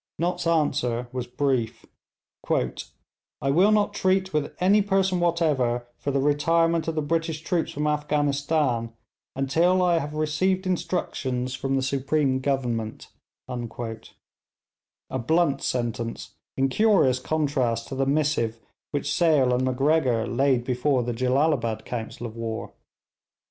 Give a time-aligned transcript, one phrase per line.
[0.17, 1.85] Nott's answer was brief:
[2.49, 7.71] 'I will not treat with any person whatever for the retirement of the British troops
[7.73, 8.93] from Afghanistan,
[9.35, 13.09] until I have received instructions from the Supreme Government'
[13.47, 18.59] a blunt sentence in curious contrast to the missive
[18.89, 22.73] which Sale and Macgregor laid before the Jellalabad council of war.